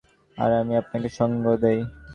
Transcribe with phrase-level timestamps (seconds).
[0.37, 1.79] আর আমি আপনাকে সঙ্গ দেই।